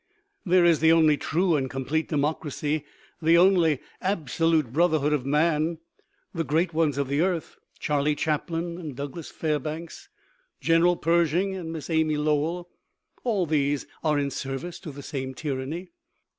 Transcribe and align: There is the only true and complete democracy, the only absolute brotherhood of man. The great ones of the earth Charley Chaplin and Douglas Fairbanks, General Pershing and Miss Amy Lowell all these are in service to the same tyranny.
There 0.43 0.65
is 0.65 0.79
the 0.79 0.91
only 0.91 1.15
true 1.15 1.55
and 1.55 1.69
complete 1.69 2.09
democracy, 2.09 2.85
the 3.21 3.37
only 3.37 3.77
absolute 4.01 4.73
brotherhood 4.73 5.13
of 5.13 5.27
man. 5.27 5.77
The 6.33 6.43
great 6.43 6.73
ones 6.73 6.97
of 6.97 7.07
the 7.07 7.21
earth 7.21 7.55
Charley 7.77 8.15
Chaplin 8.15 8.79
and 8.79 8.95
Douglas 8.95 9.29
Fairbanks, 9.29 10.09
General 10.59 10.95
Pershing 10.97 11.53
and 11.53 11.71
Miss 11.71 11.87
Amy 11.91 12.17
Lowell 12.17 12.67
all 13.23 13.45
these 13.45 13.85
are 14.03 14.17
in 14.17 14.31
service 14.31 14.79
to 14.79 14.91
the 14.91 15.03
same 15.03 15.35
tyranny. 15.35 15.91